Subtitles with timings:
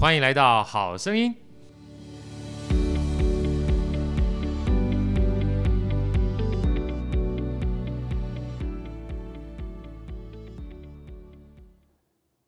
[0.00, 1.34] 欢迎来到好声音。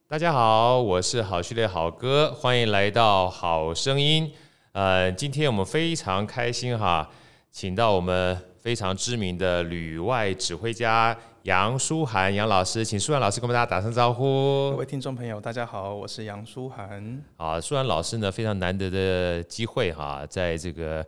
[0.09, 4.33] 大家好，我是好序列好哥，欢迎来到好声音。
[4.73, 7.07] 呃，今天我们非常开心哈，
[7.51, 11.15] 请到我们非常知名的旅外指挥家。
[11.45, 14.71] 杨舒涵杨老师，请舒涵老师跟我们大家打声招呼。
[14.71, 17.21] 各位听众朋友，大家好，我是杨舒涵。
[17.37, 21.05] 啊，舒涵老师呢，非常难得的机会哈，在这个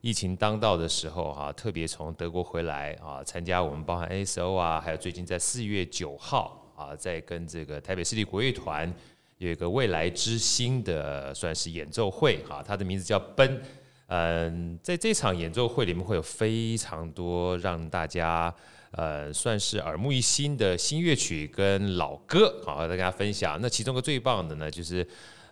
[0.00, 8.92] 疫情当道的时候哈，特别从德国回来啊，参加我们包含 ASO 啊，还有最近在四月九号啊，在跟这个台北市立国乐团
[9.38, 13.60] 有一个未来之星的算是演奏会哈，它的名字叫奔。
[14.06, 18.54] 嗯，在这场演奏会里面会有非常多让大家。
[18.96, 23.58] 呃，算是耳目一新的新乐曲跟老歌，好，跟大家分享。
[23.60, 25.04] 那其中个最棒的呢，就是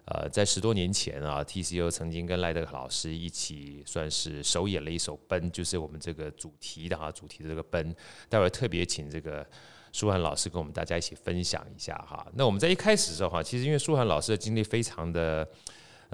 [0.04, 7.92] 呃，在十多年前啊，TCO 曾经跟赖德老师一起算是首演了一首《奔》，就是我们这个主题的哈，主题的这个《奔》。
[8.28, 9.44] 待会儿特别请这个
[9.92, 12.24] 舒涵老师跟我们大家一起分享一下哈。
[12.34, 15.48] 那我们在一开始的时候哈，其实因为舒涵老师的经历非常的，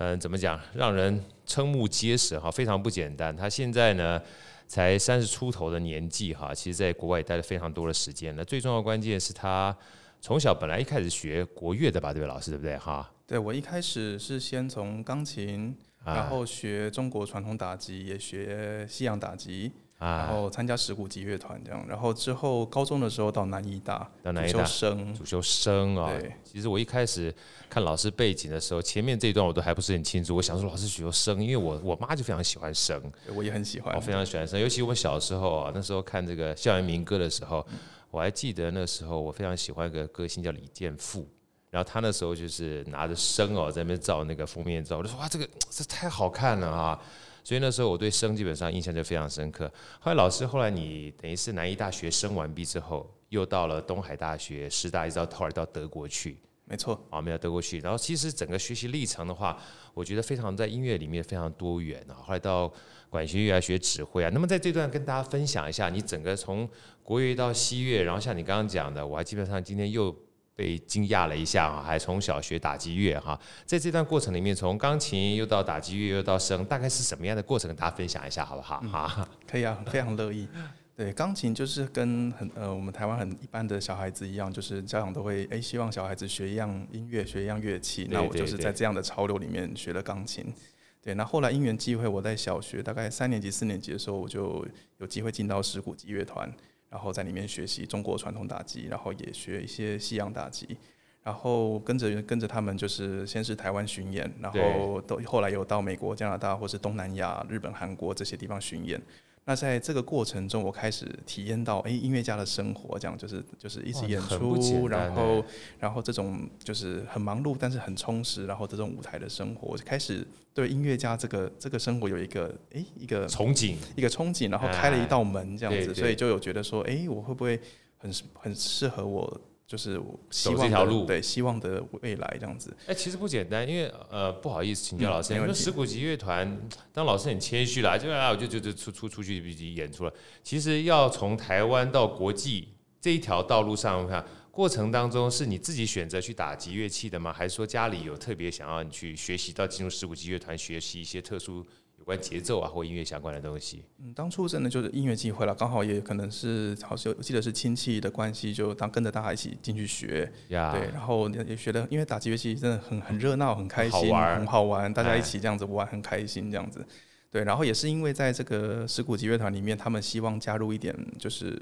[0.00, 3.36] 嗯、呃，怎么讲，让人瞠目结舌哈，非常不简单。
[3.36, 4.22] 他现在呢，
[4.68, 8.32] 才三十出头的年纪哈，其实在国外也待了非常多的时间。
[8.36, 9.76] 那最重要的关键是他
[10.20, 13.10] 从小本来一开始学国乐的吧，对吧，老师对不对哈？
[13.26, 19.72] 对，我一开始是先从钢琴，然后学中国传统打击，也学西洋打击。
[19.98, 26.08] 然后参加石鼓集乐团这样，然后之后高中的时候到南医大，到南艺大主修生，主修声啊。
[26.16, 27.34] 对，其实我一开始
[27.68, 30.36] 看老师背景的时候，前面这一段我都还不是很清楚。
[30.36, 33.02] 我想说老师主修生，因为我我妈就非常喜欢生，
[33.34, 34.60] 我也很喜欢，我非常喜欢生。
[34.60, 37.66] 尤其我小时候啊，那时候看这个校园民歌的时候，
[38.12, 41.28] 我还记得那时候我非常喜欢一个歌星叫李健富，
[41.70, 47.00] 然后他那时候就是拿着声哦在那边照那个封面照，我就说哇这个这太好看了哈。
[47.48, 49.72] 所以那时候我对生基本上印象就非常深刻。
[50.00, 56.36] 后来老师，后来你等于是南艺大学生完毕之后，又到了东海大学、师大，一直到后来到德国去。
[56.66, 57.78] 没错，啊，没有德国去。
[57.78, 59.58] 然后其实整个学习历程的话，
[59.94, 62.20] 我觉得非常在音乐里面非常多元啊。
[62.22, 62.70] 后来到
[63.08, 64.30] 管弦乐啊学指挥啊。
[64.34, 66.68] 那么在这段跟大家分享一下，你整个从
[67.02, 70.14] 国乐到西乐，然后像你刚刚讲的，我还基本上今天又。
[70.58, 77.68] 被惊讶了一下啊，还从小学打击乐哈，在这段过程里面，从钢琴又到打击乐又到声，大概是什么样的过程？
[77.68, 78.80] 跟大家分享一下好不好？
[78.80, 80.48] 哈、嗯，可以啊，非常乐意。
[80.96, 88.08] 对，钢琴就是跟很呃我们台湾很一般的小孩子一样，就是家长都会诶希望小孩子学一样音乐，学一样乐器。
[88.10, 90.52] 那我就是在这样的潮流里面学了钢琴。
[91.00, 96.52] 对，那后来因缘际会，我在小学大概三年级、四年级的时候，我就有机会进到石鼓击乐团。
[96.90, 100.76] 然后在里面学习中国传统打击，然后也学一些西洋打击，
[101.22, 109.00] 然后跟着跟着他们，就是先是台湾巡演，然后都后来有到美国、加拿大或是东南亚、日本、韩国这些地方巡演。
[109.48, 115.42] 那在这个过程中，我开始体验到，哎，音乐家的生活，这样就是就是一直演出，然后
[115.78, 120.22] 然后这种就是很忙碌，但是很充实，然后这种舞台的生活，我就开始
[120.52, 127.58] 对音乐家这个这个生活有一个哎一个憧憬，一个憧憬，然后开了一道门这样子，所以就有觉得说，哎，我会不会
[127.96, 129.40] 很很适合我？
[129.68, 132.74] 就是希望这条路，对，希望的未来这样子。
[132.86, 136.58] 哎、欸，其实不简单，因为呃，不好意思，请教老师，因为十鼓集乐团，
[136.90, 139.38] 当老师很谦虚啦，就啊，我就就就出出出去
[139.74, 140.12] 演出了。
[140.42, 142.68] 其实要从台湾到国际
[142.98, 147.30] 这一条道路上，看过程当中是你自己选择去打击乐器的吗？
[147.30, 151.62] 还是说家里有特别想要你去学习到进入十鼓集乐团学习一些特殊？
[152.08, 153.84] 关节奏啊，或音乐相关的东西。
[153.98, 160.32] 嗯，当初真的就是音乐机会了，刚好也可能是好像我记得是亲戚的关系，就当跟着大家一起进去学。
[160.48, 160.56] 对，
[160.90, 166.82] 然后也学的，因为打击乐器真的很很热闹，很开心，好很好玩，大家一起这样子玩，很开心这样子。
[167.30, 171.60] 对，然后也是因为在这个石鼓集乐团里面，他们希望加入一点就是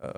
[0.00, 0.12] 呃。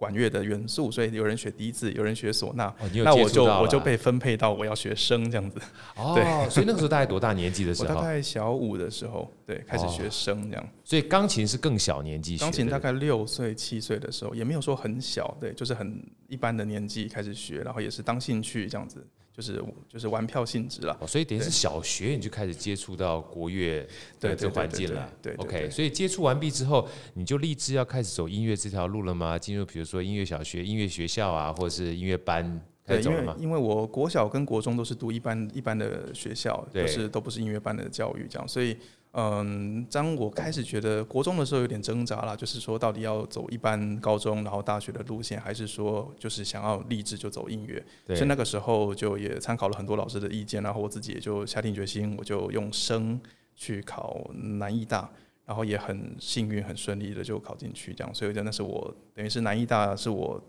[0.00, 2.72] 管乐的元素，所以有人学笛子，有人学唢呐，
[3.04, 5.60] 那我就我就被分配到我要学声这样子。
[5.94, 7.90] 哦，对，所以那个时候大概多大年纪的时候？
[7.90, 10.68] 我大概小五的时候，对，开始学声这样。
[10.84, 12.40] 所以钢琴是更小年纪学。
[12.40, 19.06] 钢琴大概六岁七岁的时候，也没有说很小，对，就是很一般的年纪开始学，然后也是当兴趣这样子。
[19.32, 23.86] 就是就是玩票性质了，所以等于是小学你就开始接触到国乐
[24.18, 25.10] 的这个环境了。
[25.22, 29.38] 对，OK，所以接触完毕之后，你就立志要开始走音乐这条路了吗？
[29.38, 32.44] 进入比如说音乐小学、音乐学校啊，或者是音乐班，
[32.84, 38.76] 开对，因为因为我国小跟国中都是读一般一般的学校，对就是都不是音乐班的教育，这样，所以。
[39.12, 47.84] 嗯，当我开始觉得国中的时候有点挣扎了，就是说到底要走一般高中，然后大学的路线，还是说就是想要立志就走音乐？
[48.06, 48.14] 对。
[48.14, 53.20] 所以那个时候就也参考了很多老师的意见，然后我自己也就下定决心，我就用声
[53.56, 55.10] 去考南艺大，
[55.44, 58.14] 然后也很幸运、很顺利的就考进去，这样。
[58.14, 60.40] 所以真的是我等于是南艺大是我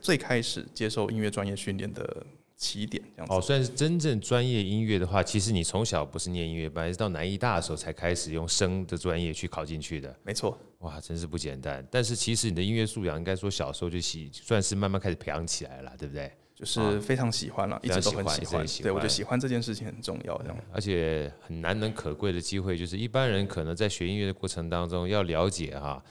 [0.00, 2.26] 最开始接受音乐专业训练的。
[2.58, 3.32] 起点这样子。
[3.32, 10.14] 哦，算是真正专业音乐的话，其实你从小不是念音乐班，是到南艺大的时候才开始用声的专业去考进去的。
[10.24, 11.86] 没错，哇，真是不简单。
[11.90, 16.30] 但是其实你的音乐素养，应该说小时候就喜，算是慢慢开始培养起来了，对不对？
[16.54, 18.66] 就是非常喜欢了，一直都很喜欢。
[18.82, 20.58] 对，我觉得喜欢这件事情很重要，这样。
[20.72, 26.02] 而且很难能可贵的机会，就是一般人可能在学音乐的过程当中要了解哈。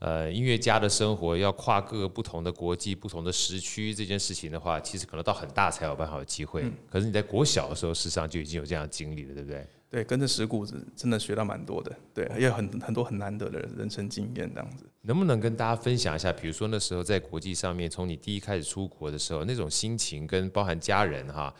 [0.00, 6.62] 呃，音乐家的生活要跨各个不同的国际、不同的时区这件事情的话，其实可能到很大才有办法有机会。
[6.62, 9.66] 嗯、可是你在国小的时候，事实上就已经有这样的经历了，对不对？
[9.90, 14.84] 对，跟着石谷子真的学到蛮多的，对，也有很很多很难得的人生经验这样子。
[15.00, 21.52] 能不能跟大家分享一下，比如说那时候在国际上面，从你第一开始出国的时候，那种心情跟包含家人哈？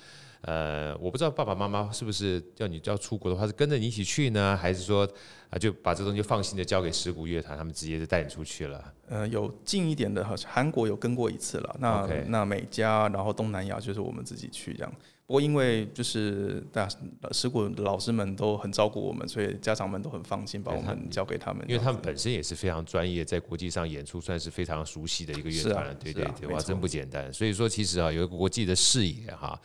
[0.43, 5.09] 呃，我不知道爸爸妈妈是不是叫你要出国的话，是跟着你一起去呢，还是说
[5.51, 8.95] 啊就把这东西放心的交给石鼓乐团，他们直接就带你出去了？
[9.09, 11.77] 呃，有近一点的，韩国有跟过一次了。
[11.81, 12.25] 那 Okay.
[12.29, 14.93] 那美加，然后东南亚就是我们自己去这样。
[15.27, 16.89] 不过因为就是大
[17.33, 25.91] 石鼓老师们都很照顾我们，所以家长们都很放心把我们交给他们，因为他们本身也是非常专业，在国际上演出算是非常熟悉的一个乐团了。
[25.91, 27.31] 啊、对对对，哇，真不简单。
[27.33, 29.61] 所以说，其实啊，有一个国际的视野哈。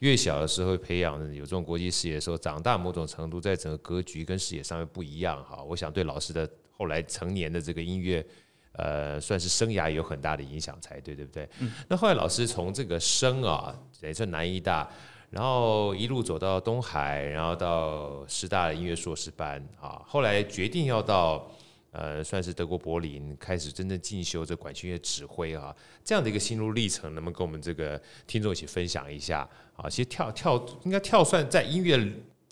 [0.00, 5.62] 越小的时候培养有这种国际视野的时候，长大某种程度在整个格局跟视野上面不一样哈。
[5.62, 8.24] 我想对老师的后来成年的这个音乐，
[8.72, 11.48] 呃，算是生涯有很大的影响才对，对不对？
[11.88, 14.86] 那后来老师从这个声啊，也是南艺大，
[15.30, 21.50] 然后一路走到东海，然后到师大的音乐硕士班啊，后来决定要到。
[21.98, 29.88] 呃，算是德国柏林开始真正进修这管弦乐指挥啊，这样的一个心路历程，能不能跟我们这个听众一起分享一下啊？
[29.88, 31.98] 其实跳跳应该跳算在音乐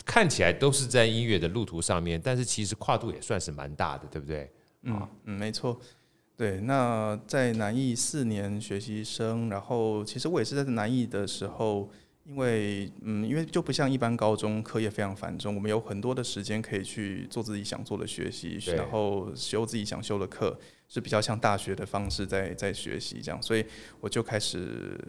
[0.03, 4.51] 看起来都是在音乐的路途上面，但是其实跨度也算是蛮大的，对不对？
[4.81, 5.79] 嗯嗯，没错。
[6.35, 11.87] 对，那在南艺四年学习生，然后其实我也是在南艺的时候。
[12.27, 20.57] 因为，嗯，因为就不像一般高中课业非常繁重，我们有很多的时间可以去做自己想做的学习，然后修自己想修的课，
[20.89, 23.63] 是比较像大学的方式在在学习这样，所以
[23.99, 24.99] 我就开始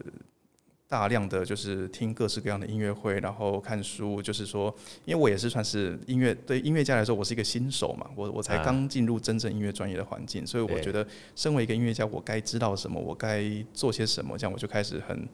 [0.87, 4.71] 大量的就是听各式各样的音乐会，然后看书，就是说，
[5.03, 11.05] 因为我也是算是音乐对音乐家来说，我是一个新手嘛，我我才刚进入真正音乐专业的环境，所以我觉得
[11.35, 13.43] 身为一个音乐家，我该知道什么，我该
[13.73, 15.27] 做些什么，这样我就开始很。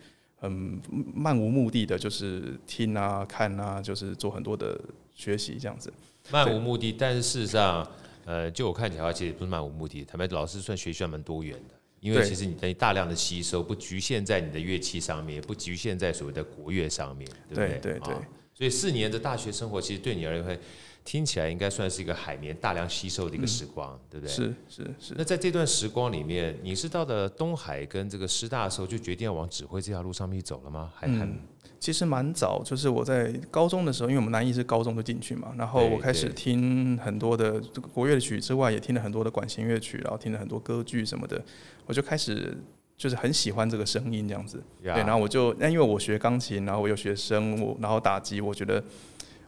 [0.43, 0.79] 嗯，
[1.15, 4.79] 漫无目的的，就是听啊、看啊，就是做很多的
[5.15, 5.91] 学习这样子。
[6.29, 7.87] 漫无目的，但是事实上，
[8.25, 10.03] 呃，就我看起来，其实也不是漫无目的。
[10.03, 17.99] 坦白老师算学习还蛮多元的，因为其实你等于大量的吸收，不局限在你的乐器上面，也不局限在所谓的国乐上面，对不对？
[17.99, 18.15] 对。
[18.53, 20.59] 所以四年的大学生活，其实对你而言会。
[21.05, 24.33] 听起来应该算是一个海绵大量吸收的一个时光，嗯、对不对？
[24.33, 25.13] 是是是。
[25.17, 30.91] 那在这段时光里面，你是到了东海跟这个师大的时候，就决定要往指挥这条路上面走了吗？
[30.95, 31.39] 还很、嗯，
[31.77, 37.59] 其实蛮早，就是我在高中的时候，因为我们南艺是高中就进去嘛，然后我开始听很多的
[37.93, 41.43] 国乐曲之外，也听了很多的管弦乐曲，然后听了很多歌剧什么的，
[41.85, 42.57] 我就开始
[42.97, 44.63] 就是很喜欢这个声音这样子。
[44.81, 48.81] 对，然后我就那因为我学钢琴，然后我又学声，我然后打击，我觉得。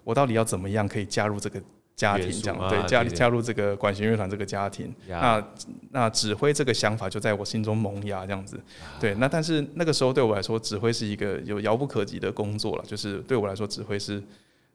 [0.05, 1.61] 我到底要怎么样可以加入这个
[1.95, 2.31] 家庭？
[2.31, 4.93] 这样对，加加入这个管弦乐团这个家庭。
[5.07, 5.45] 那
[5.91, 8.59] 那指挥这个想法就在我心中萌芽，这样子。
[8.99, 12.83] 对，那但是那个时候对我来说，指挥是一个有遥不可及的工作了。
[12.85, 14.21] 就是对我来说，指挥是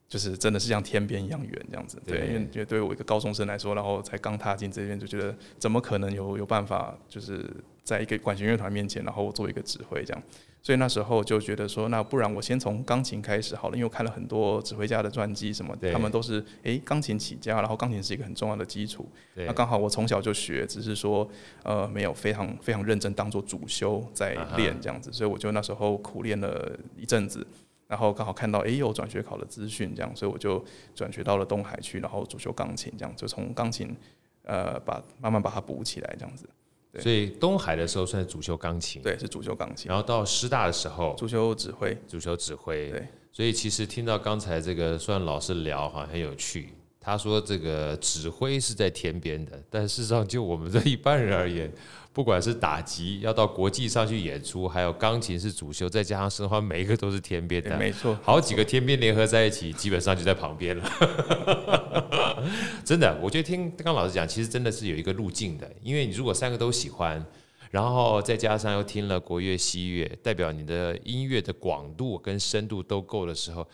[0.09, 2.03] 就是真的是像天边一样远这样子。
[2.05, 7.49] 对，因为觉得对于我一个高中生来说，然后才刚踏进这边，就觉得怎么可能有有办法，就是
[7.85, 10.23] 在一个管弦乐团面前，然后我做一个指挥这样。
[10.63, 19.09] 所以那时候就觉得说，那不然我先从钢琴开始好了，因为我看了很多指挥家的传记，什么他们都是诶钢琴起家，然后钢琴是一个很重要的基础。
[19.35, 21.27] 那刚好我从小就学，只是说
[21.63, 27.47] 呃没有非常非常认真当做主修在练这样子，所以我就那时候苦练了一阵子，
[27.89, 30.63] 然后刚好看到诶有转学考的资讯这样，所以我就
[30.95, 33.97] 转学到了东海去，然后主修钢琴这样，就从钢琴
[34.45, 36.47] 呃把慢慢把它补起来这样子。
[36.93, 39.89] 对所以东海的时候算是主修钢琴，对，是主修钢琴。
[39.89, 42.91] 然后到师大的时候，主修指挥，主修指挥。
[42.91, 46.75] 对，所以其实听到刚才这个算老师聊，好像很有趣。
[47.03, 51.73] 他说这个指挥是在天边的，但事实上就我们这一般人而言，
[52.13, 62.45] 不管是打击要到国际上去演出，还有钢琴是主修，再加上声环，每一个都是天边的，没错，好几个天边联合在一起，基本上就在旁边了。
[62.85, 67.25] 真的，我觉得听刚刚老师讲，其实真的是有一个路径的，因为你如果三个都喜欢。
[67.71, 73.65] 然后再加上又听了国乐、西乐，代表你的音乐的广度跟深度都够的时候，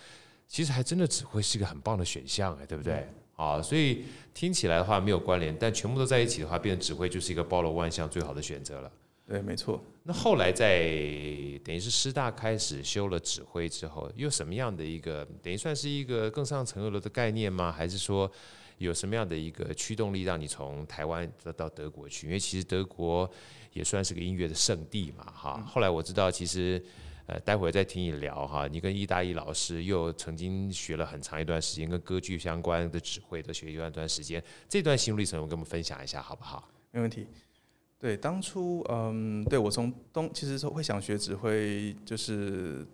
[0.46, 3.08] 其实还真的只会是一个很棒的选项哎，对不对？
[3.36, 8.90] 啊，所以听起来的话没有关联，但全部都在一起的话，变成指挥就是一个包罗万象最好的选择了。
[9.28, 9.80] 对，没错。
[10.02, 10.88] 那后来在
[11.64, 17.70] 等于是师大开始修了指挥之后，又什么样的一个等于算是一个更上层楼的概念吗？
[17.70, 18.30] 还是说
[18.78, 22.26] 有什么样的一个驱动力让你从台湾到德国去？
[22.26, 23.30] 因为其实德国。
[23.72, 25.62] 也算是个音乐的圣地嘛，哈。
[25.68, 26.82] 后来我知道，其实，
[27.26, 28.68] 呃，待会儿再听你聊哈。
[28.68, 34.42] 你跟意大利老师又曾经学了很长一段时间，跟歌剧相关的指挥的学一段段时间。
[34.68, 36.68] 这段心路历程，我跟我们分享一下，好不好？
[36.90, 37.26] 没问题。
[37.98, 42.86] 对，当初，嗯，对我从东其实会想学指挥，就是。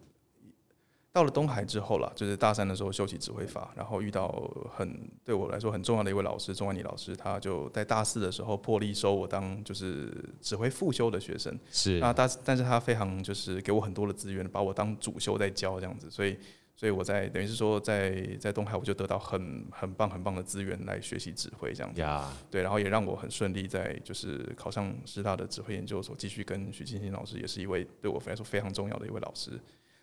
[1.13, 4.29] 到了东海之后了，就是大三的时候修习指挥法，然后遇到
[4.75, 11.55] 很对我来说很重要的一位老师钟万妮老师，他就在大四的时候破例收我当就是指挥副修的学生。
[11.71, 16.35] 是啊，但但是他非常就是给我很多的资源，把我当主修在教这样子，所以
[16.75, 22.01] 所以我在等于是说在在东海我就得到很很棒很棒的资源来学习指挥这样子。
[22.01, 29.61] 呀，对，然后也让我很顺利在就是考上师大的指挥研究所，继续跟徐金星老师也是一位对我来说非常重要的一位老师。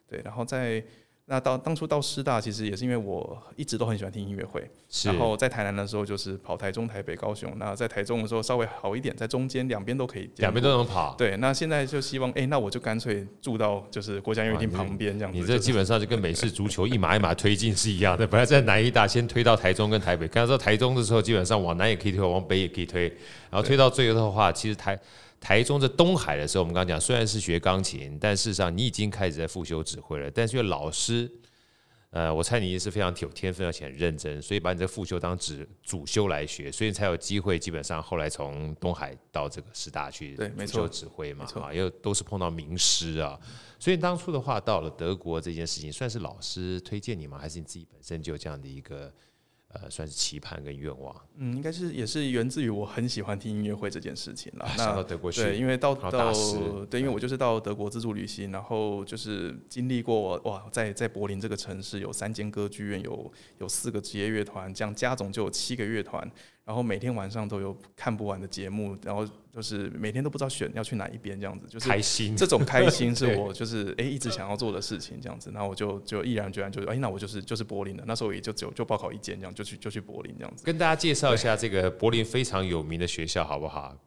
[0.10, 0.84] 对，然后在
[1.32, 4.68] 那到当初到师大，其实也是因为我一直都很喜欢听音乐会。
[5.06, 7.54] 然后在台南的时候，就是跑台中、台北、高雄。
[7.58, 11.14] 那在台中的时候稍微好一点，在中间两边都可以，两边都能跑。
[11.16, 15.38] 对，那现在就希望，哎，那我就干脆住到就是国家音乐厅旁边这样子。
[15.40, 18.26] 你这基本上就跟美式足球一码一码推进是一样的。
[18.26, 23.04] 本来在南一大先推到台中跟台北，看到台中的时候，基本上往南也可以推，往北也可以推。
[23.52, 25.00] 然后推到最后的话，其实台。
[25.40, 30.30] 台中在东海的时候，我们刚刚讲，虽然是学钢琴，但事实上你已经开始在复修指挥了。
[30.30, 31.32] 但是因为老师，
[32.10, 37.58] 呃，我猜你也是非常有天分而且很认真，所以把你这副修当主主修来学，所以才有机会。
[37.58, 43.40] 基本上后来从东海到这个师大去主修指挥嘛，啊，又都是碰到名师啊。
[43.80, 47.38] 所以当初的话，到了德国这件事情，算是老师推荐你吗？
[47.38, 49.14] 还是你自己本身就有这样的一个？
[49.70, 51.16] 呃，算是期盼跟愿望。
[51.38, 54.68] 嗯，应该是也是源自于我很喜欢听音乐会这件事情了。
[54.78, 56.34] 那到德国去，对，因为到到
[56.90, 66.30] 对，因为我就是到德国自助旅行，然后就是经历过哇，在在柏林这个城市有三间歌剧院，有有四个职业乐团，这样加总就有七个乐团。
[66.70, 72.38] 然后每天晚上都有看不完的节目，然后就是每天都不知道选要去哪一边，这样子就是开心。
[72.38, 75.50] 这种开心是 我就是哎一直想要做的事情，这样子。
[75.52, 78.04] 那我就就毅然决然就哎，那我就是就是柏林的。
[78.06, 80.64] 那时候也就只有就报考一间，这样就去就去柏林这样子。
[80.64, 83.98] 跟大家介绍一下这个柏林非常有名的学校，好不好？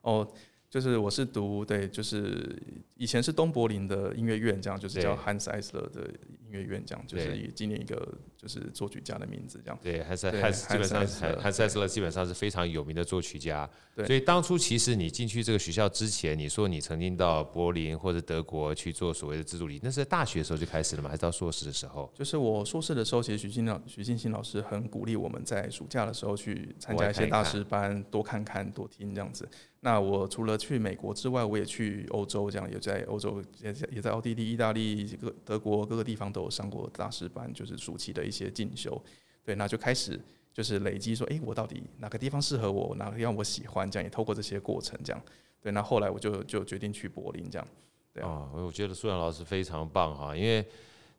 [0.00, 0.26] 哦。
[0.70, 2.54] 就是我是读对，就是
[2.94, 6.10] 以前是东柏林的音乐院，这样就是叫 Hanns Eisler 的
[6.48, 9.78] 音乐院，这样就是以纪念一个就是作曲家的名字，这样。
[9.82, 13.68] 对，Hanns Hanns 基本上 Hanns Eisler 基本上是非常有名的作曲家。
[13.94, 21.08] 对，所以当初其实你进去这个学校之前，你说你曾经到柏林或者德国去做所谓的自助旅，那是在大学的时候就开始了吗？
[21.10, 22.10] 还是到硕士的时候？
[22.14, 29.48] 就是我硕士的时候，其实徐静老徐静新老师很鼓励我们在暑假的时候去参加一些大师班，多看看多听这样子。
[29.80, 39.00] 那我除了去美国之外，我也去欧洲，这样也在欧洲，也在也在奥地利、意大利、各德国各个地方都有上过大师班，就是暑期的一些进修。
[39.44, 40.20] 对，那就开始
[40.52, 45.22] 就是累积说，诶，我到底哪个地方适合我，哪个地方我喜欢，这样也透过这些过程，这样。
[45.60, 47.68] 对，那后来我就就决定去柏林，这样。
[48.12, 50.64] 对啊，我觉得苏阳老师非常棒哈，因为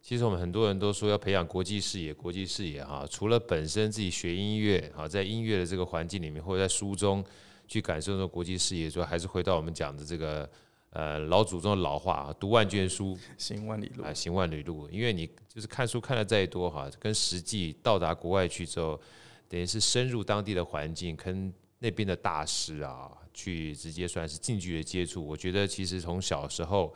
[0.02, 7.24] 其实我们很多人都说要培养国际视野，国际视野哈，除了本身自己学音乐哈，在音乐的这个环境里面，或者在书中。
[7.72, 10.50] 去感受这个国际视野，之外还是回到我们讲的这个
[10.92, 14.90] 呃老祖宗的老话啊，读万卷书，行万里路啊，行万里路。
[14.90, 19.00] 因为你就是看书看的再多哈，跟实际到达国外去之后，
[19.48, 25.26] 等于是深入当地的环境，跟那边的大师啊，去直接算是近距离接触。
[25.26, 26.94] 我觉得其实从小时候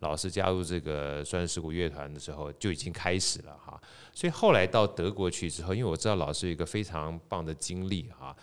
[0.00, 3.80] 老师加入这个算是石鼓乐团的时候就已经开始了哈。
[4.12, 8.36] 所以后来到德国去之后，因为我知道老师有一个非常棒的经历哈。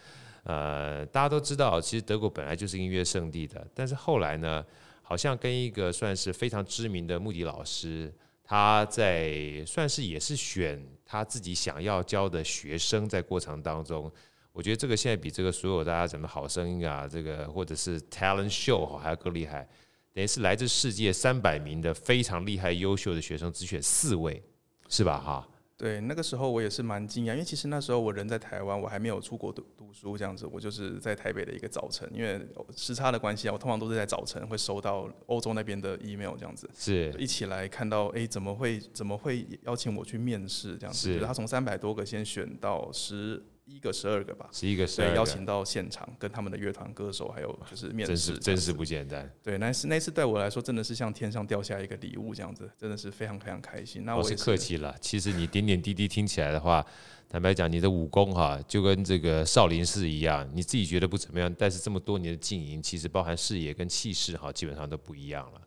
[0.45, 4.65] 呃，大家都知道，其实德国本来就是音乐圣地的，但是后来呢，
[5.03, 8.11] 好像跟一个算是非常知名的木笛老师，
[8.43, 14.11] 他在算是也是选他自己想要教的学生，在过程当中，
[14.51, 19.67] 我觉得这个现在比这个所有大家怎么好声音啊，这个或者是 talent show 还要更厉害，
[20.13, 24.41] 等于是来自世界三百名的非常厉害优秀的学生，只选四位，
[24.89, 25.19] 是吧？
[25.19, 25.47] 哈。
[25.75, 32.39] 对，那个时候我也是蛮惊讶，因为其实那时候我人在台湾，我还没有出国读读书这样子，我就是在台北的一个早晨，因为
[32.75, 41.13] 时差的关系啊，我通常都是在早晨会收到欧洲那边的 email 这样子，是一起来看到，哎，怎么会怎么会邀请我去面试这样子？
[41.13, 43.43] 是他从三百多个先选到十。
[43.65, 49.29] 一个十二个吧，十一个十二邀请到现场，跟他们的乐团歌手，还有就是面试，真是真是不简单。
[49.41, 54.03] 对，那是那次对我来说，真的是像天上掉下一个礼物这样子，真的是非常非常开心。
[54.03, 56.85] 那我是客气了，其实你点点滴滴听起来的话，
[57.29, 65.61] 坦白讲，你的武功哈，就跟这个少林寺一样，你自己觉得不怎么样，但是这么多年的经营，其实包含视野跟气势哈，基本上都不一样了。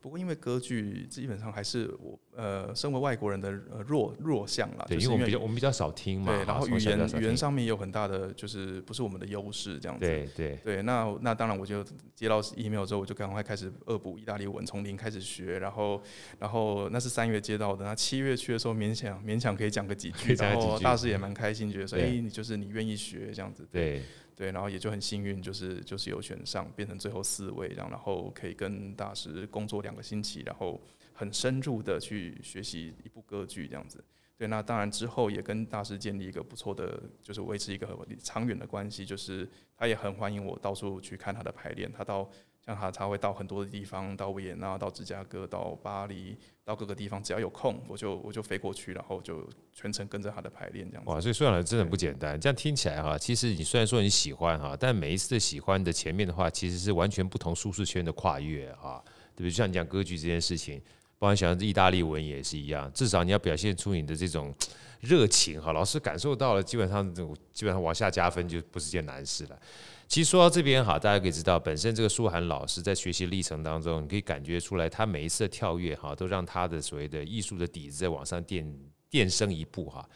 [0.00, 3.50] 不过，因为歌剧基本上还是我呃，身为外国人的
[3.86, 4.84] 弱弱项啦。
[4.88, 6.32] 对，因为我们比较我们比较少听嘛。
[6.32, 10.06] 对，然后语言语言上面也有很大的，就是不是我们的优势这样子。
[10.06, 15.58] 对对对，那那当然，我就接到 email 之后，我就赶快开始恶补意大利文，从零开始学。
[15.58, 16.02] 然后
[16.38, 23.68] 然后那是三月接到的，那七月去的时候勉强勉强可以讲个几句，然后大师也蛮开心，觉得说，哎，你就是你愿意学这样子。
[23.70, 24.02] 对。
[24.40, 30.80] 对，然后也就很幸运，就是就是有选上，变成最后四位，这样，然后可以跟大师工作两个星期，然后
[31.12, 34.02] 很深入的去学习一部歌剧这样子。
[34.38, 42.26] 对，那当然之后也跟大师建立一个不错的，就是维持一个很长远的关系，就是他也很欢迎我到处去看他的排练，他到。
[42.64, 51.10] 像他，他会到很多的地方，到维也纳，到芝加哥，到巴黎，到各个地方，只要有空，我就我就飞过去，然后就全程跟着他的排练这样子。
[51.10, 52.38] 哇，所以说来真的不简单。
[52.38, 59.02] 这样听起来哈，其实你虽然说你喜欢哈，但每一次的喜欢的前面的话，其实是完全不同舒适圈的跨越哈。
[59.34, 59.50] 对不对？
[59.50, 60.78] 就像你讲歌剧这件事情，
[61.18, 64.54] 包括想意大利文也是一样，至少你要表现出你的这种
[65.00, 67.14] 热情哈，老师感受到了，基本上
[67.52, 69.58] 基本上往下加分就不是件难事了。
[70.06, 78.74] 其实说到这边哈，大家可以知道，本身这个舒涵老师在学习历程当中，你可以感觉出来，他每一次的跳跃哈，都让他的所谓的艺术的底子在往上垫
[79.08, 80.06] 垫升一步哈。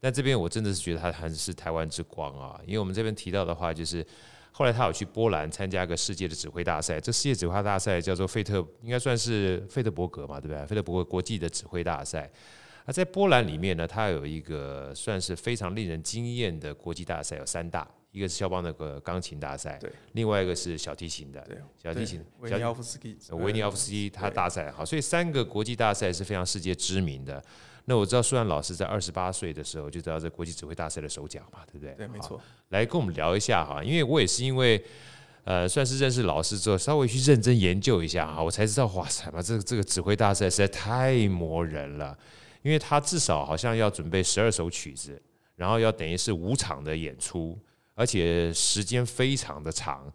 [0.00, 4.06] 但这边我真的是觉得他还是台湾之光啊，因为我们这边提到的话，就是
[4.52, 10.64] 后来他有去波兰参加个世界的指挥大赛，这世界指挥大赛叫做费特，应该算是费特伯格嘛，对不对？
[10.66, 12.30] 费特伯格国际的指挥大赛。
[12.88, 17.86] 那在波兰里面呢，它有一个算是非常令人惊艳的国际大赛，有三大。
[18.12, 27.44] 一个是肖邦那个钢琴大赛，对，另外一个是小提琴的，对，小提琴，维尼奥夫斯基，维尼奥夫斯基他大赛好，所以三个国际大赛是非常世界知名的。
[27.84, 31.94] 那我知道舒然老师在二十八岁的时候就得到这国际指挥大赛的首奖嘛，对不对？
[31.94, 32.40] 对，没错。
[32.70, 34.82] 来跟我们聊一下哈，因为我也是因为
[35.44, 42.16] 呃算是认识老师之后，稍微去认真研究一下啊，我才知道哇塞嘛，这个这个指挥大赛实在太磨人了，
[42.68, 45.18] 因为他至少好像要准备十二首曲子，
[45.56, 47.58] 然后要等于是五场的演出。
[47.94, 50.12] 而且时间非常的长，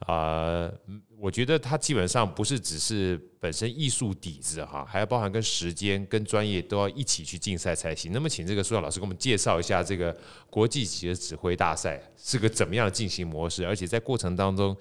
[0.00, 0.70] 啊、
[1.18, 8.12] 我觉得他基本上不是只是本身艺术底子哈，还要包含跟时间、跟专业都要一起去竞赛才行。
[8.12, 10.14] 那么，请这个苏老师给我们介绍一下这个
[10.50, 14.76] 国际级的指挥大赛是个怎么样的进行模式，而且在过程当中，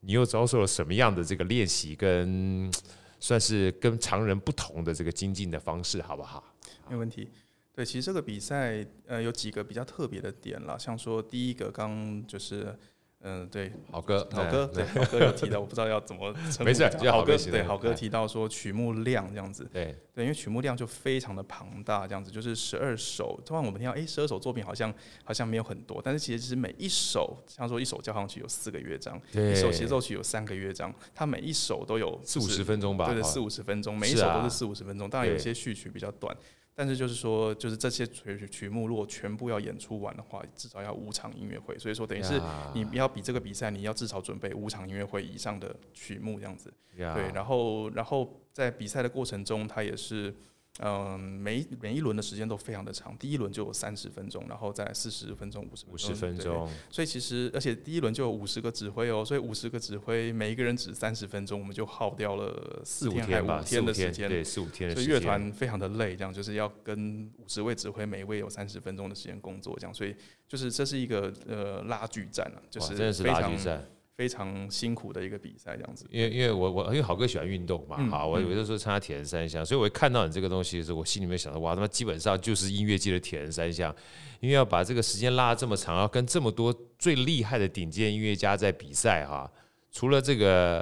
[0.00, 2.72] 你又遭受了什么样的这个练习，跟
[3.20, 6.44] 算是跟常人不同的这个精进的方式，好不好？
[6.88, 7.28] 没问题。
[7.74, 12.76] 对，其实这个比赛，呃，有几个比较特别的点啦，像说第一个，刚就是，
[13.20, 36.36] 嗯、呃，对，好哥，好哥，对，好哥有提到，我不知道要怎么称呼，没事，好哥，对，好哥提到说曲目量这样子，对，对，因为曲目量就非常的庞大，这样子，就是十二首，突然我们听到，哎，十二首作品好像好像没有很多，但是其实其实每一首，像说一首交响曲有四个乐章，一首协奏曲有三个乐章，它每一首都有四五十分钟吧，对对，四五十分钟，每一首都是四五十分钟，当然有些序曲比较短。
[36.78, 41.76] 但是就是说，就是这些曲曲目如果全部要演出完的话，至少要五场音乐会。
[41.76, 42.40] 所以说，等于是
[42.72, 46.72] 你要比这个比赛，你要至少准备五场音乐会以上的曲目这样子。
[46.96, 50.32] 对，然后然后在比赛的过程中，他也是。
[50.80, 55.96] 嗯，每每一轮的时间都非常的长，第一轮就有三十分钟，然后再四十分钟、五十分钟。
[55.96, 56.68] 五十分钟。
[56.90, 64.90] 所以其实，而且第一轮就有五十个指挥哦，所以五十个指挥，每一个人只三十分钟，我们就耗掉了四天还五天的时间，对，四五天。
[64.90, 70.14] 所以乐团非常的累，这样就是要跟五十位指挥，每一位有三十分钟的时间工作，这样，所以
[70.46, 73.84] 就是这是一个呃拉锯战啊，就是真的是拉锯战。
[74.18, 76.04] 非常辛苦的一个比赛，这样子。
[76.10, 83.94] 因为因为我我因为好哥喜欢运动嘛，嗯、好，我有的时候参加铁人三项，嗯、所以我一看到你这个东西的时候，我心里面想着，哇，他妈基本上就是音乐界的铁人三项，
[84.40, 89.48] 因为要把这个时间拉这么长，要跟这么多最厉害的顶尖音乐家在比赛哈，
[89.92, 90.80] 除了这个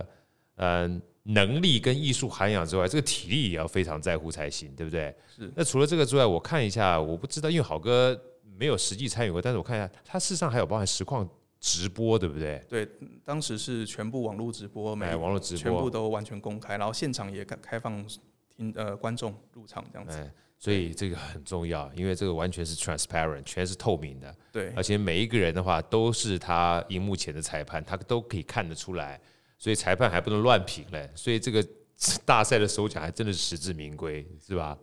[0.54, 5.14] 嗯、呃、能力跟艺术涵养之外，这个体力也要非常在乎才行，对不对？
[5.36, 5.52] 是。
[5.54, 8.18] 那除了这个之外，我看一下，我不知道，因为好哥
[8.56, 11.28] 没有实际参与过，但是我看一下，他事实上还有包含实况。
[11.60, 12.62] 直播对不对？
[12.68, 12.88] 对，
[13.24, 18.06] 当时是全部网络直播，哎网络直播，全部都完全公开，然后现场也开开放
[18.48, 20.30] 听呃观众入场这样子。
[20.58, 24.34] 所以这个很重要，因为这个完全是 transparent，全是透明的。
[24.50, 29.20] 对，而且每一个人的话都是他荧幕前的裁判，他都可以看得出来，
[29.58, 31.10] 所以裁判还不能乱评嘞。
[31.14, 31.62] 所以这个
[32.24, 34.76] 大赛的首奖还真的是实至名归，是吧？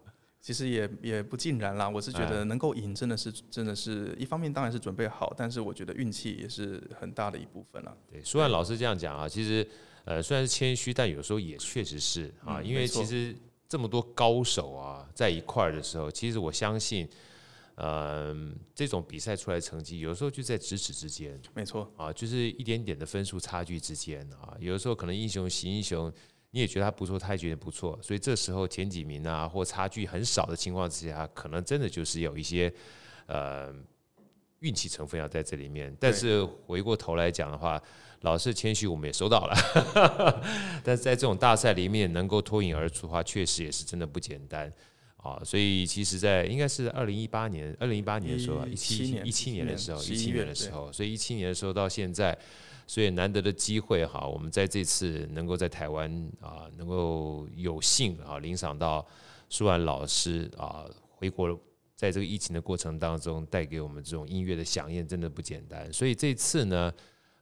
[0.43, 7.97] 其实也也不尽然啦，我是觉得能够赢真的是真的是一方面，当然是准备好，但是我觉得运气也是很大的一部分啦。
[8.11, 9.65] 对，舒翰老师这样讲啊，其实
[10.03, 13.35] 呃虽然是谦虚，但有时候也确实是啊，因为其实。
[13.65, 17.09] 这么多高手啊，在一块儿的时候，其实我相信，
[17.75, 26.13] 嗯、呃，这种比赛出来的成绩，有的时候就在咫尺之间，没错啊，就是一点点的分数差距之间啊，有的时候可能英雄惜英雄，
[26.55, 32.71] 你也觉得他不错，他也觉得不错，所以这时候前几名啊，或差距很少的情况之下，可能真的就是有一些
[33.25, 33.73] 呃
[34.59, 35.91] 运气成分要在这里面。
[35.99, 37.81] 但是回过头来讲的话，
[38.21, 40.43] 老师谦虚，我们也收到了，
[40.85, 44.71] 但是在这种大赛里面能够脱颖而出的话，确实也是真的不简单
[45.17, 45.41] 啊。
[45.43, 52.37] 所以其实，在应该是二零一八年，二零一八年的时候啊，一七一七年的时候，一七年的时候，所以一七年的时候到现在，
[52.87, 59.05] 所以难得的机会哈，我们在这次能够在台湾啊，能够有幸啊，领赏到
[59.49, 61.59] 舒翰老师啊回国，
[61.95, 65.91] 在这个疫情的过程当中带给我们这种音乐的饗宴，真的不简单。
[65.91, 66.93] 所以这次呢。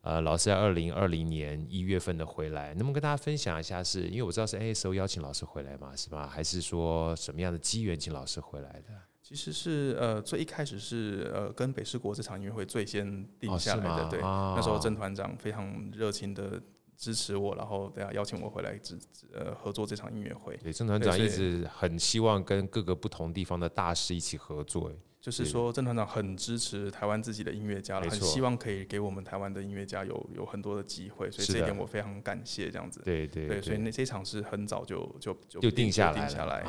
[0.04, 4.02] 呃，老师在二零二零年一月份的回来，能不能跟大家分享一下是？
[4.02, 6.26] 是因为我知道是 ASO 邀请老师回来嘛，是吧？
[6.28, 9.11] 还是说什么样的机缘请老师回来的？
[9.32, 14.22] 其实是呃，最一开始是呃，跟北师国这场音乐会最先定下来的，哦、对。
[14.22, 16.62] 哦、那时候郑团长非常热情的
[16.98, 19.00] 支持我，然后对啊，邀请我回来支
[19.34, 20.58] 呃合作这场音乐会。
[20.58, 24.91] 对，郑团长一直很希望跟各个不同地方的大师一起合作。
[25.22, 33.00] 就是说，郑团长很支持台湾自己的音乐家了，很希望可以给我们台湾的音乐家有有很多的机会，所以这一点我非常感谢这样子。
[33.06, 36.64] 对对对，所以那这场是很早就就就就定下来，定下来。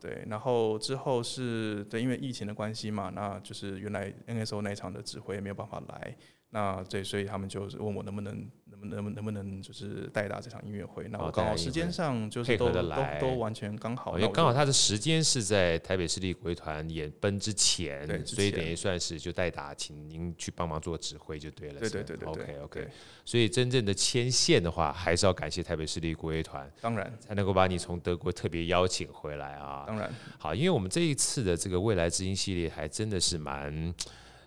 [0.00, 6.14] 对对，然后之后是对，因为疫情的关系嘛，那就是原来 NSO 那一场的指挥也没有办法来。
[6.56, 8.34] 那对，所以他们就是问我能不能，
[8.70, 11.06] 能不能，能不能就是代打这场音乐会？
[11.10, 12.82] 那我刚好时间上就是都都
[13.20, 21.80] 都完全刚好，因为刚好他的时间是在台北市立国乐团演奔之前，所以等于算是就代打，请您去帮忙做指挥就对了。
[21.80, 22.88] 对对对对，OK OK。
[23.22, 29.84] 所以真正的牵线的话，还是要感谢台北市立国乐团，当然才能够把你从德国特别邀请回来啊。
[29.86, 33.94] 当然好，因为我们这一次的这个未来之音系列还真的是蛮。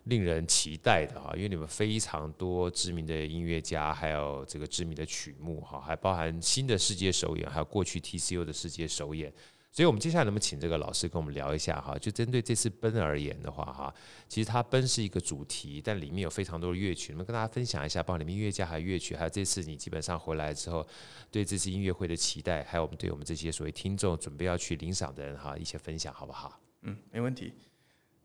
[0.09, 9.31] 令人期待的哈，因为你们非常多知名的音乐家，还有这个知名的曲目哈，还包含新的世界首演，还有过去 TCO 的世界首演。
[9.71, 11.95] 所以，我们接下来能不能请这个老师跟我们聊一下哈？
[11.99, 13.93] 就针对这次奔而言的话哈，
[14.27, 20.85] 其实它奔是一个主题，但里面有非常多的乐曲，能不能跟大家分享一下，包括里面音乐家还有乐曲，还有这次你基本上回来之后
[21.29, 26.59] 对这次音乐会的期待，还有我们对我们这些所谓听众准备要去领赏的人哈一些分享，好不好？
[26.81, 27.53] 嗯，没问题。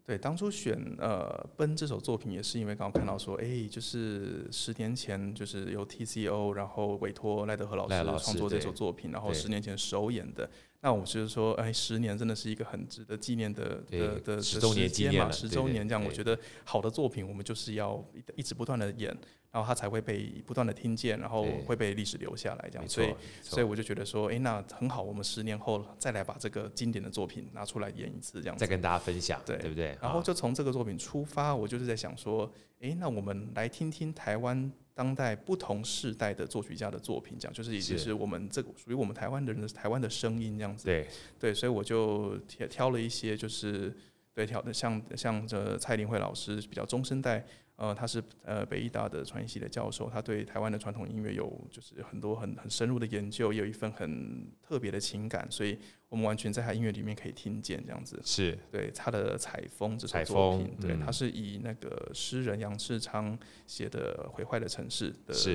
[0.06, 10.48] 对，当初选呃《奔》这首作品，也是因为刚刚看到说，哎，就是十年前就是由 TCO 然后委托赖德和老师创作这首作品，然后十年前首演的。
[10.84, 18.04] 那我就是说，哎，十年真的是一个很值得纪念的的的十周年纪念嘛，十周年这样，我觉得好的作品我们就是要
[18.36, 19.08] 一直不断的演，
[19.50, 22.86] 然后它才会被不断的听见，然后会被历史留下来这样。
[22.86, 29.96] 所以，所以我就觉得说，哎，那很好，我们十年后再来把这个经典的作品拿出来演一次，这样再跟大家分享，对对不对？
[30.02, 34.70] 然后就从这个作品出发，我就是在想说，哎，那我们来听听台湾。
[34.94, 40.84] 当代不同世代的作曲家的作品，这样就是也就是我们这个属于我们台湾的人的台湾的声音这样子。
[40.86, 43.92] 对对，所以我就挑挑了一些，就是
[44.32, 47.44] 对挑的像像这蔡林慧老师比较中生代。
[47.76, 55.78] 呃，他是呃北艺大的传艺系的教授，他对台湾的传统音乐有就是很多很很深入的研究，也有一份很特别的情感，所所以
[56.10, 58.20] 我们完全在他音乐里面可以听见这样子。
[58.22, 65.10] 是对他的《采风》这首作品，对，他是以那个诗人杨世昌写的《毁坏的城市》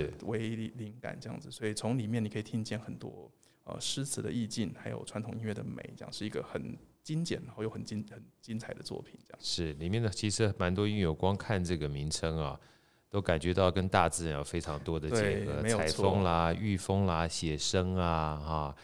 [0.09, 3.31] 的为灵感这样子，所以从里面你可以听见很多
[3.65, 6.75] 呃诗词的意境，还有传统音乐的美，这样是一个很。
[7.09, 9.39] 精简，然后又很精很精彩的作品，这样。
[9.41, 12.59] 是里面的其实蛮多音乐，光看这个名称啊，
[13.09, 18.75] 都感觉到跟大自然有非常多的结合，采风啦、御风啦、写生啊，哈，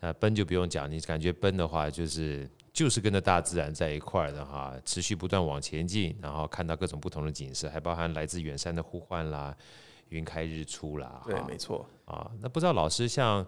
[0.00, 9.56] 呃，奔就不用讲，你感觉奔的话，就是就是跟着大自然在一块儿的哈，持续不断往前进，然后看到各种不同的景色，还包含来自远山的呼唤啦、
[10.10, 11.88] 云开日出啦，对，没错。
[12.04, 13.46] 啊，那不知道老师像。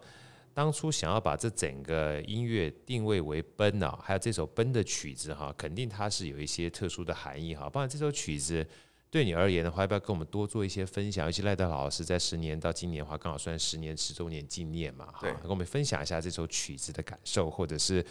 [0.54, 7.64] 当初想要把这整个音乐定位为奔啊，还有这首奔的曲子哈，肯定它是有一些特殊的含义哈。
[7.64, 8.66] 包括这首曲子
[9.10, 11.26] 对你而言的话，要不要跟我们多做一些分享？
[11.26, 18.04] 尤其赖德老师在十年到今年的话，刚好算十年十周年纪念嘛，哈，跟我们分享一下这首曲子的感受，或者是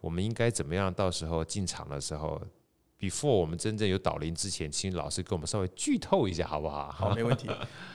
[0.00, 2.40] 我们应该怎么样，到时候进场的时候。
[2.98, 6.90] Before 我们真正有导聆之前，请老师给我们稍微剧透一下，好不好？
[6.90, 7.48] 好，没问题。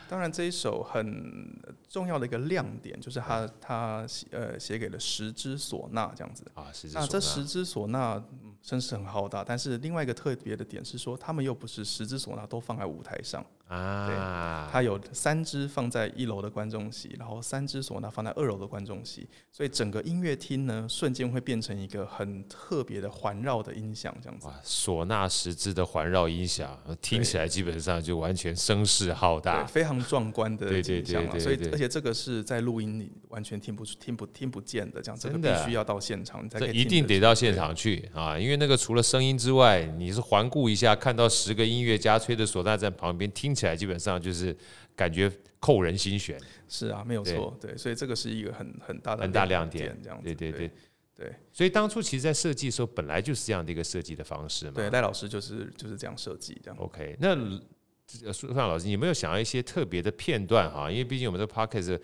[0.07, 8.23] 当然，这一首很重要的一个亮点就是他他呃写给了十支唢呐这样子啊，十支那这十支唢呐
[8.61, 13.43] 声势很浩大，但是另外一个特别的点是说，他们又不是十支唢呐都放在舞台上。
[13.67, 24.47] 啊，它有三支放在一楼的观众席，然后三支唢呐放在二楼的观众席，所以整个音乐厅呢，瞬间会变成一个很特别的环绕的音响，这样子。
[24.47, 31.39] 哇，唢呐十支的环绕音响，听起来基本上就完全声势浩大，非常壮观的景象嘛。
[31.39, 43.63] 所以，而且这个是在录音里完全听不出、听不听不见的，这样子，这个必须要到现场，这一定得到现场去啊，因为那个除了声音之外，你是环顾一下，看到十个音乐家吹的唢呐在旁边听起来。
[43.63, 44.53] 起来基本上就是
[44.93, 46.37] 感觉扣人心弦，
[46.67, 50.69] 是啊，没有错，对，所以这个是一个很很大的很大亮点，这样子，对对对
[51.15, 51.33] 对。
[51.53, 54.73] 所以当初其实，在设计的时候，本来就是这样的一个设计的方式嘛。
[54.75, 56.77] 对，赖老师就是就是这样设计，这样。
[56.77, 57.33] OK，那
[58.33, 60.91] 苏范老师，你有没有想要一些特别的片段哈？
[60.91, 61.97] 因为毕竟我们这个 Podcast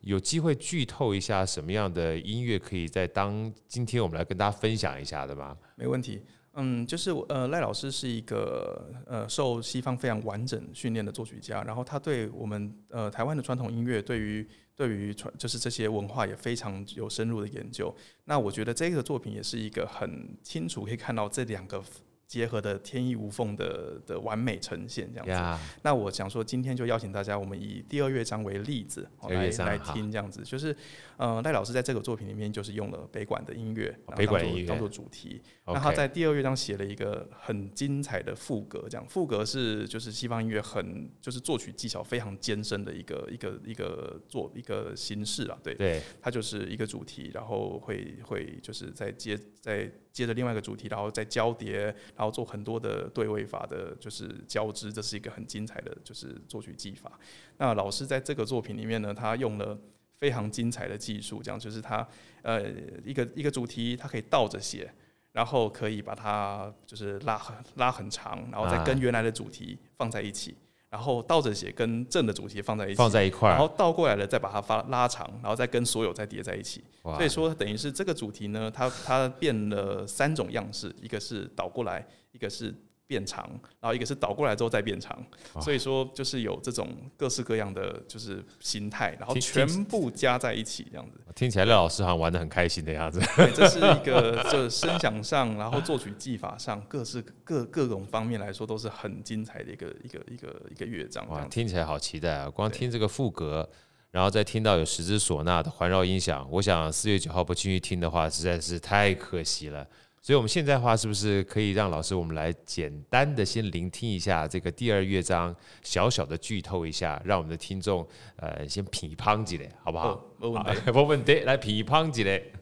[0.00, 5.54] 有机会剧透一下什么样的音乐，可以在当今天我们来跟大家分享一下的吗？
[5.76, 6.22] 没问题。
[6.54, 17.94] 嗯，就是呃，赖老师是一个呃受西方非常完整训练的作曲家，然后他对我们呃台湾的传统音乐，对于对于传就是这些文化也非常有深入的研究。
[18.24, 21.82] 那我觉得这个作品也是一个很清楚可以看到这两个。
[22.24, 25.64] 结合的天衣无缝的的完美呈现，这样子。
[25.82, 30.40] 那我想说，今天就邀请大家，我们以第二乐章为例子来来听这样子。
[30.42, 30.74] 就是，
[31.16, 35.40] 呃，赖老师在这个作品里面就是用了北管的音乐，北管音乐当做主题。
[35.66, 45.58] 那他在第二乐章写了一个很精彩的副格，这样副格是就是西方音乐很就是作曲技巧非常艰深的一个一个一个作一个形式啊。
[45.62, 49.90] 对，对，它就是一个主题，然后会会就是在接在。
[50.12, 57.18] 接着另外一个主题，然后再交叠，然后做很多的对位法的，就是交织，这是一个很精彩的，就是作曲技法。
[57.56, 59.74] 那老师在这个作品里面呢，他用了
[60.22, 62.06] 非常精彩的技术，这样就是它
[62.42, 62.62] 呃
[63.04, 64.88] 一个一个主题，它可以倒着写，
[65.32, 70.54] 然后可以把它就是拉很拉很长，然后再跟原来的主题放在一起。
[70.88, 76.84] 然后倒着写跟正的主题放在一起，放在一块，然后倒过来了再把它发拉长，然后再跟所有再叠在一起。
[77.02, 82.72] 所以说等于是这个主题呢，它它变了三种样式，一个是倒过来，一个是。
[83.06, 83.48] 变长，
[83.80, 85.22] 然后一个是倒过来之后再变长，
[85.60, 91.20] 所以说就是有这种各式各样的就是形态，然后全部加在一起这样子。
[91.34, 93.20] 听起来廖老师好像玩的很开心的样子。
[93.36, 101.28] 对，这是一个 就是声响上，然后作曲技法上，各式各各种方面来说都是很精彩的一个一个一个一个乐章。
[101.28, 102.48] 哇，听起来好期待啊！
[102.50, 103.68] 光听这个副格，
[104.10, 109.86] 然后再听到有十支唢呐的环绕音响，我想四月九号不进去听的话，实在是太可惜了。
[110.24, 118.06] 所以，我们现在的话，是不是可以让老师我们来简单的先聆听一下这个第二乐章，小小的剧透一下，让我们的听众
[118.36, 120.24] 呃先品乓几嘞，好不好？
[120.38, 122.52] 没问题， 没问题，来品乓几嘞。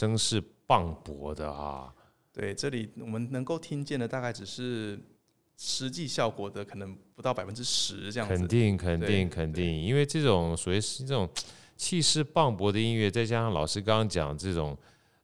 [0.00, 1.92] 声势磅礴的啊！
[2.32, 4.98] 对，这里我们能够听见的大概只是
[5.58, 8.34] 实际效果的可能不到百分之十这样子。
[8.34, 11.28] 肯定，肯定，肯定，因为这种属于是这种
[11.76, 14.74] 气势磅礴的音乐，再加上老师刚刚讲这种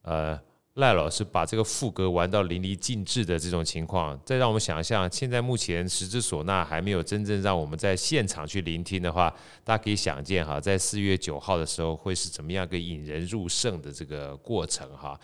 [0.03, 0.39] 呃。
[0.77, 15.19] 赖老师把这个副歌玩到淋漓尽致的这种情况，再让我们想象，现在目前十支唢呐还没有真正让我们在现场去聆听的话，大家可以想见哈，在四月九号的时候会是怎么样一个引人入胜的这个过程哈。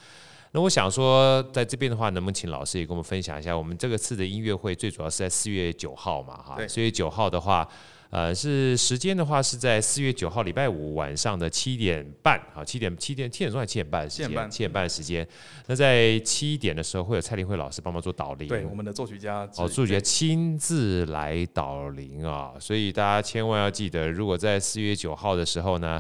[0.52, 6.58] 那我想说，在这边的话，能不能请老师也跟我们分享一下，我们这个次的音乐会最主要是在四月九号嘛哈？
[6.68, 7.68] 四月九号的话。
[8.14, 14.52] 呃，是时间的话是在四月九号礼拜五晚上的七点半，好，七点七点七点钟还是七点半的时间？
[14.52, 15.28] 七点半的时间。
[15.66, 26.00] 那在七点的时候会有蔡林慧老师帮忙做导聆，对，我们的作曲家哦，作曲家亲自来导聆啊，所以大家千万要记得，如果在四月九号的时候呢，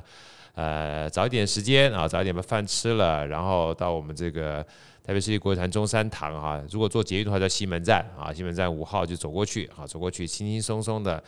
[0.53, 4.63] 呃早一点时间啊，早一点把饭吃了，然后到我们这个
[5.03, 11.23] 台北市立国乐团中山堂啊，如果坐捷运的话，在西门站啊，西门站五号就走过去啊，走过去轻轻松松的。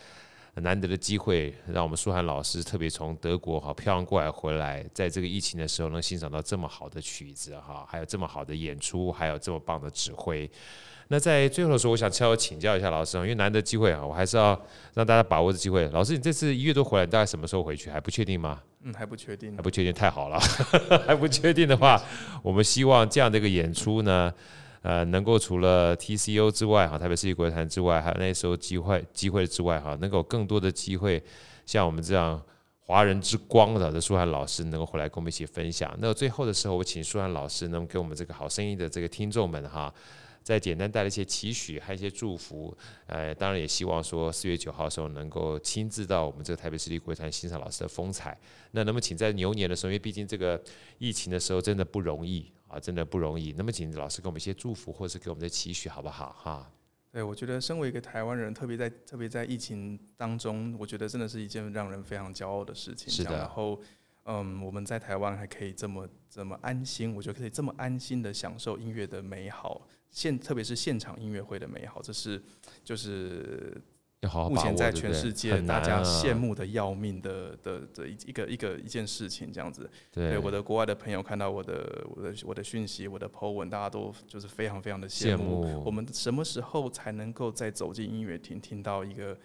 [0.62, 10.50] 难得的机会，让我们舒涵老师特别从德国哈漂洋过海回来，在这个疫情的时候能欣赏到这么好的曲子哈，还有这么好的演出，还有这么棒的指挥。
[11.08, 14.60] 那在最后的时候，我想悄悄请教一下老师，因为难得机会啊，我还是要
[14.94, 15.86] 让大家把握这机会。
[15.90, 17.90] 老师，你这次一月多回来，你大概什么时候回去？
[17.90, 18.60] 还不确定吗？
[18.82, 20.40] 嗯，还不确定，还不确定，太好了。
[21.06, 22.02] 还不确定的话，
[22.42, 24.32] 我们希望这样的一个演出呢。
[24.82, 31.22] 呃，能够除了 TCO 之外，哈，台北市立国乐团之外，还有那时候机会机会之外，哈，能够有更多的机会，
[31.64, 32.40] 像我们这样
[32.80, 35.92] 华人之光的的书涵老师，能够回来跟我们一起分享。
[35.98, 39.92] 那最后的时候，我请舒涵老师能给我们这个好声音的这个听众们，哈，
[40.44, 42.72] 再简单带来一些期许，还有一些祝福。
[43.06, 48.38] 呃，当然也希望说四月九号的时候能够亲自到我们这个台北市立国乐团欣赏老师的风采。
[48.70, 50.62] 那那么，请在牛年的时候，因为毕竟这个
[50.98, 52.52] 疫情的时候真的不容易。
[52.76, 53.54] 啊，真的不容易。
[53.56, 56.36] 那么，请老师给我们一些祝福，或者是给我们的期许，好不好？
[56.38, 56.70] 哈。
[57.10, 63.10] 对，我觉得身为一个台湾人，特别在特别在疫情当中，我觉得真的是一件让人非常骄傲的事情。
[63.10, 63.38] 是的。
[63.38, 63.80] 然后，
[64.24, 72.42] 嗯，我们在台湾还可以这么这么安心，我觉得可以这么安心的享受音乐的美好，现特别是现场音乐会的美好，这是
[72.84, 73.80] 就是。
[74.48, 79.88] 目前在全世界，大家羡慕的要命的的的一一个一个一件事情，这样子。
[80.12, 85.82] 对，我的国外的朋友看到我的我的我的讯息，我的 po 文，大家都就是非常非常的羡慕。
[85.84, 89.36] 我们什么时候才能够再走进音乐厅，听到一个？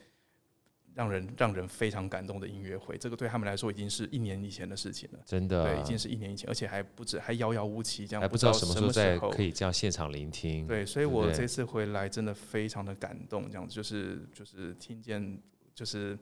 [1.02, 5.20] 让人让人非常感动的音乐会，这个对他们来说已经是一年以前的事情了。
[5.26, 10.68] 真的，对，已经是一年以前，而且还不止，还遥遥无期，这样还不知道什么时候再可以这样现场聆听。
[10.68, 15.42] 对，所以我这次回来真的非常的感动，这样子就是就是听见
[15.74, 16.18] 就是。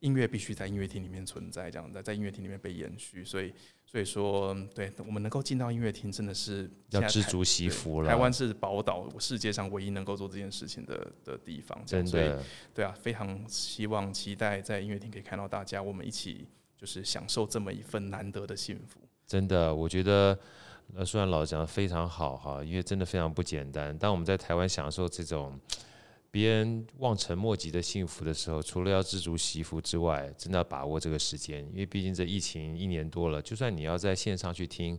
[0.00, 3.54] 音乐必须在音乐厅里面存在，这样在在音乐厅里面被延续，所以
[3.92, 8.08] 所以说，对我们能够进到音乐厅，真的是要知足惜福了。
[8.08, 12.10] 台湾是宝岛，世界上唯一能够做这件事情的的地方，真的。
[12.10, 12.32] 所以
[12.72, 18.98] 对啊，非常希望期待在音乐厅可以看到大家，我们一起就是享受这么一份难得的幸福。
[19.26, 20.38] 真的，我觉得
[20.94, 23.94] 呃，虽然老师讲的非常好哈，因为真的非常不简单。
[23.98, 25.60] 当我们在台湾享受这种。
[26.32, 34.98] 别人望尘莫及的幸福的时候，除了要知足惜福之外，真的要把握这个时间，因为毕竟这疫情一年多了，就算你要在线上去听，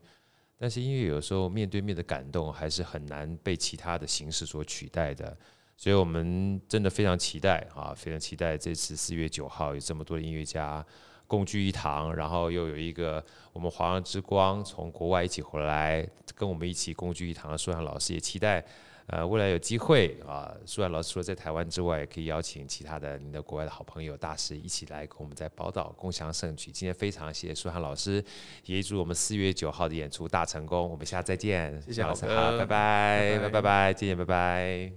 [0.60, 5.36] 但是音乐有时候面对面的感动还是很难被其他的形式所取代的。
[5.76, 10.86] 所以我们真的非常期待啊，非常期待这次四月九号有这么多音乐家
[11.26, 18.64] 共聚一堂，然后又有一个我们华阳之光从国外一起回来跟我们一起共聚一堂的书涵老师，也期待。
[19.08, 26.72] 呃，未来有机会啊，舒涵老师除了在台湾之外，也可以邀请其他的您的国外的好朋友、大师一起来跟我们在宝岛共享盛举。
[26.72, 28.24] 今天非常谢谢舒涵老师，
[28.66, 30.90] 也祝我们四月九号的演出大成功。
[30.90, 34.92] 我们下次再见，谢谢老师，好，拜拜，拜拜，拜拜，见见，拜拜。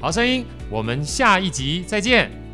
[0.00, 2.47] 好声音，我们下一集再见。